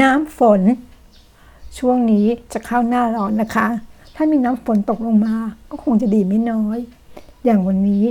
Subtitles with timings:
[0.00, 0.60] น้ำฝน
[1.78, 3.66] ช่วงนี้จะเข้าหน้าร้อนนะคะ
[4.14, 5.34] ถ้ามีน้ำฝนตกลงมา
[5.70, 6.78] ก็คงจะดีไม่น้อย
[7.44, 8.04] อย่างวันนี้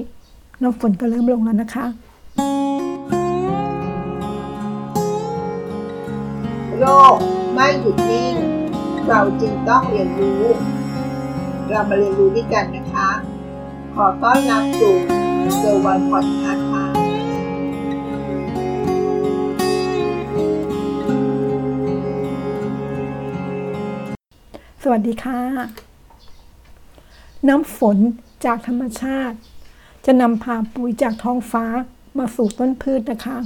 [0.61, 1.85] น้ำฝนก็เริ่มลงแล้วนะคะ
[6.79, 7.15] โลก
[7.53, 8.35] ไม่หยุดนิ่ง
[9.07, 10.43] เราจึงต้องเรียนรู้
[11.69, 13.09] เรามาเรียนรู้ด้วยกันนะคะ
[13.95, 14.95] ขอต้อนรับสู่
[15.57, 16.62] เซอร์วันพอดคาส
[24.85, 25.41] สวัสดีค่ะ
[27.47, 27.97] น้ำฝน
[28.45, 29.37] จากธรรมชาติ
[30.05, 31.65] จะนำพาปุ๋ยจากท้องฟ้า
[32.17, 33.37] มาสู่ต้นพืชนะคะ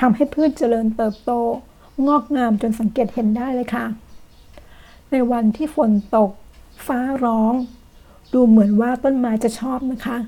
[0.00, 1.32] ทำให้พืชเจริญเติบโต
[2.06, 3.86] งอกงามจนสังเกตเห็นได้เลยค่ะ
[5.10, 6.30] ในวันที่ฝนตก
[6.86, 7.54] ฟ้าร้อง
[8.32, 10.18] ดูเหมือนว่าต้นไม้จะชอบนะคะ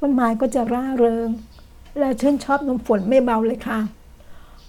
[0.00, 1.28] ต้นไม้ก็จะร่าเริง
[1.98, 3.80] และชื่นชอบน้ำฝนไม่เบาเลยค่ะ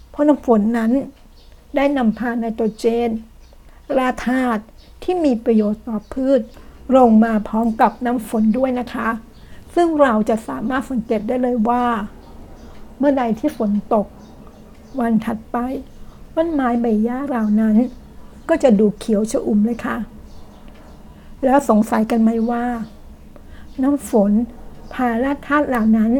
[0.09, 0.91] เพราะน้ำฝนนั้น
[1.75, 3.09] ได้นำพาไนโตรเจน
[3.95, 4.63] และธาตุ
[5.05, 6.41] ที่มีประโยชน์ต่อพืช
[6.97, 9.09] ลงมาพร้อมกับน้ำฝนด้วยนะคะ
[9.75, 11.85] ซึ่งเราจะสามารถสังเกตได้เลยว่า
[12.97, 14.07] เมื่อใดที่ฝนตก
[14.99, 15.57] วันถัดไป
[16.35, 17.75] ต้นไม้ใบหญ้าเหล่านั้น
[18.49, 19.97] ก็จะดูเขียวชอุ่มเลยค่ะ
[21.45, 22.65] แล้วสงสัยกันไหมว่า
[23.83, 24.31] น้ำฝน
[24.93, 26.11] พาแร่ธาตุเหล่านั้น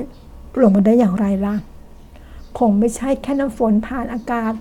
[0.62, 1.56] ลงมาได้อย่างไรล่ะ
[2.58, 4.54] คงไม่ใช่แค่น้ำฝนผ่านอากาศ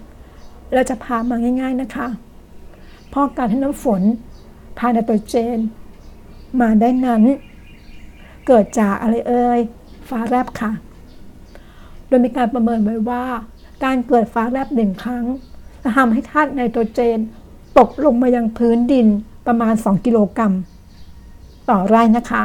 [0.72, 2.08] แล้วจะพามาง่าย ๆนะคะ
[3.14, 4.02] เพราะการที่น้ำฝน
[4.78, 5.58] พาไนโตรเจน
[6.60, 7.22] มาได้นั้น
[8.46, 9.60] เกิดจากอะไรเอ่ย
[10.08, 10.70] ฟ้าแลบค่ะ
[12.06, 13.24] โดยมีการประเมินไว้ว่า
[13.84, 15.24] การเกิดฟ้าแลบหนึ่งครั้ง
[15.82, 17.18] จะทำให้ธาตุไนโตรเจน
[17.78, 19.06] ตกลงมายังพื้นดิน
[19.46, 20.54] ประมาณ 2 กิโลกรัม
[21.70, 22.42] ต่อไร่นะคะ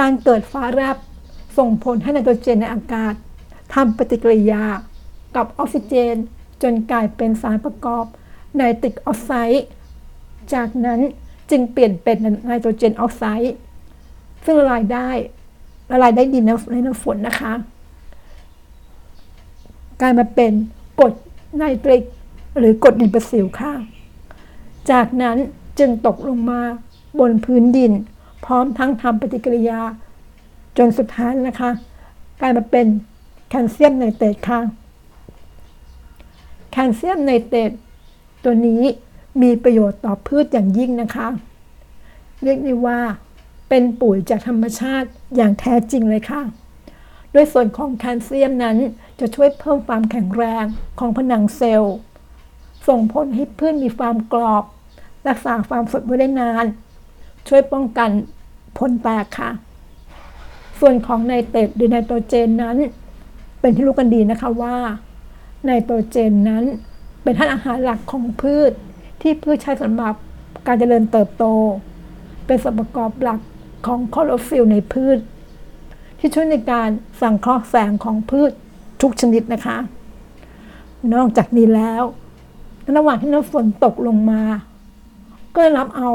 [0.00, 0.96] การเกิดฟ้าแลบ
[1.58, 3.14] ส่งผลให้ไนโตรเจนในอากาศ
[3.74, 4.64] ทำปฏิกิริยา
[5.36, 6.14] กับออกซิเจน
[6.62, 8.06] จนกลายเป็นสารประกอบ
[8.56, 9.66] ไนตริกออกไซด์
[10.54, 11.00] จากนั้น
[11.50, 13.54] จึงเปลี่ยนเป็นไนโตรเจนออกไซด์
[14.44, 15.10] ซึ่งละลายได้
[15.90, 16.38] ละลายได้ดี
[16.72, 17.52] ในน้ำฝนนะคะ
[20.00, 20.52] กลายมาเป็น
[21.00, 21.12] กรด
[21.56, 22.02] ไนตริก
[22.58, 23.72] หรือกรดในประสิวค่ะ
[24.90, 25.36] จากนั้น
[25.78, 26.60] จึงตกลงมา
[27.18, 27.92] บนพื้นดิน
[28.44, 29.80] พร้อมทั้งทำปฏิกิริยา
[30.78, 31.70] จนสุดท้ายนะคะ
[32.40, 32.86] กลายมาเป็น
[33.48, 34.60] แคลเซียมไนเตรตค่ะ
[36.72, 37.70] แคลเซียมไนเตรต
[38.44, 38.82] ตัวนี้
[39.42, 41.28] มีประโยชน์ต่อพืชอย่างยิ่งนะคะ
[42.42, 43.00] เรียกได้ว่า
[43.68, 46.42] เป็นปุ๋ยจากธรรมชาติอย่างแท้จริงเลยค่ะ
[47.34, 48.76] ด้วยส่วนของแคลเซียมนั้น
[49.20, 50.64] จะช่วยเพิ่มความแข็งแรง
[50.98, 51.96] ของผนังเซลล์
[52.88, 54.64] ส่งผลให้พืชมีความกรอบ
[55.28, 56.66] รักษาความสดไว้ได้นาน
[57.48, 58.10] ช่วยป้องกัน
[58.78, 59.50] ผลแตกค่ะ
[60.80, 62.76] ส่วนของไนเตรตหรือไนโตรเจนนั้น
[63.60, 64.76] เป็นที่รู้กันดีนะคะว่า
[65.64, 66.64] ไนโตรเจนนั้น
[67.28, 68.72] เป็นธาตุอาหารหลักของพืช
[69.22, 70.14] ที่พืชใช้สำหรับ
[70.66, 71.44] การเจริญเติบโต
[72.46, 73.40] เป็นส่วนประกอบหลัก
[73.86, 75.18] ของคลอโรฟิลล์ในพืช
[76.18, 76.88] ที่ช่วยในการ
[77.20, 78.50] สังเคราะห์แสงของพืช
[79.02, 79.78] ทุกชนิดนะคะ
[81.14, 82.02] นอกจากนี้แล้ว
[82.96, 84.42] ระหว่างที่น้ำฝนตกลงมา
[85.54, 86.10] ก็ได้รับเอา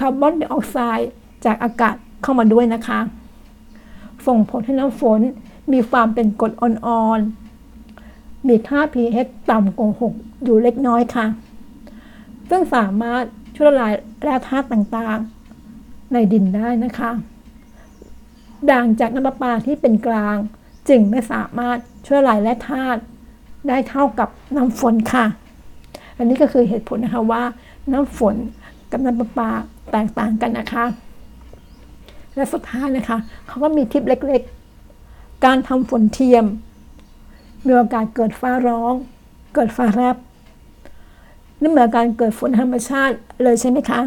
[0.00, 1.10] คาร์บอนไดออกไซด์
[1.44, 3.00] จากอากาศเข้ามาด้วยนะคะ
[4.26, 5.20] ส่งผลให้น้ำฝน
[5.72, 7.45] มีความเป็นกรดอ่อนๆ
[8.48, 11.26] มีค่า pH ต่ำกว่า6อยู่เล็กน้อยค่ะ
[12.50, 13.22] ซึ่งสามารถ
[13.56, 17.10] ช่วยละลายแร่ธาตุต่างๆ ในดินได้นะคะ
[18.70, 20.36] ด่างจากน้ำประปาที่เป็นกลาง
[20.88, 23.00] จึงไม่สามารถช่วยละลายแร่ธาตุ
[23.68, 25.24] ได้เท่ากับน้ำฝนค่ะ
[26.16, 27.42] อันนี้ก็คือเหตุผลนะคะว่า
[27.92, 28.36] น้ำฝน
[28.90, 29.50] กับน้ำประปา
[29.90, 30.84] แตกต่างกันนะคะ
[32.34, 36.44] และสุดท้ายนะคะเขาก็มีทิปเล็กๆ การทำฝนเทียม
[37.66, 38.94] มีโอกาสเกิดฟ้าร้อง
[39.54, 40.16] เกิดฟ้าแลบ
[41.60, 44.00] นี่เหมือนการเกิดฝนธรรมชาติเลยใช่ไหมคะ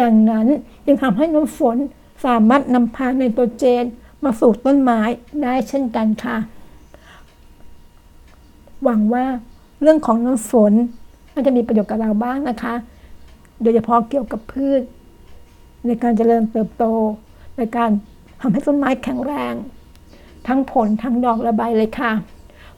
[0.00, 0.46] ดังนั้น
[0.84, 1.76] จึงทำให้น้ำฝน
[2.24, 3.84] สามารถนำพาไนโตรเจน
[4.24, 5.00] มาสู่ต้นไม้
[5.42, 6.36] ได้เช่นกันค่ะ
[8.84, 9.26] หวังว่า
[9.82, 10.72] เรื่องของน้ำฝน
[11.32, 12.74] น่าจะมีประโยชน์กับเราบ้างนะคะ
[13.62, 14.82] โดยเฉพาะเกี่ยวกับพืช
[15.86, 16.84] ในการเจริญเติบโต
[17.56, 17.90] ในการ
[18.40, 19.54] ทำให้ต้นไม้แข็งแรง
[20.46, 22.12] ทั้งผลทั้งดอกระบายเลยค่ะ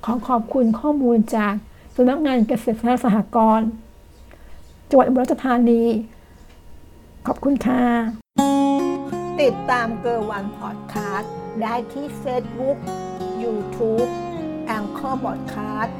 [0.04, 1.54] ขอขอบคุณข้อมูลจาก
[1.94, 3.68] สำนักงานเกษตรและสหกรณ์
[4.88, 5.82] จังหวัดอุบลราชธานี
[7.26, 7.82] ขอบคุณค่ะ
[9.40, 11.32] ติดตามเกอร์วันพอดคาสต์
[11.62, 12.76] ได้ที่เฟซบุ๊ก
[13.42, 14.04] ยูทูบ
[14.66, 15.96] Anchor Podcast